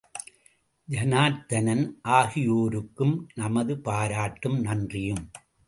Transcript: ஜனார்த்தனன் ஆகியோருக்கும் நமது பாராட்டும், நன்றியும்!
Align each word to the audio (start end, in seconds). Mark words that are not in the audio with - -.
ஜனார்த்தனன் 0.87 1.83
ஆகியோருக்கும் 2.11 3.15
நமது 3.35 3.75
பாராட்டும், 3.79 4.59
நன்றியும்! 4.61 5.25